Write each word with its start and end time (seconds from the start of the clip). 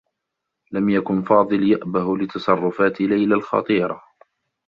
لم 0.71 0.89
يكن 0.89 1.21
فاضل 1.21 1.71
يأبه 1.71 2.17
لتصرّفات 2.17 3.01
ليلى 3.01 3.35
الخطيرة. 3.35 4.03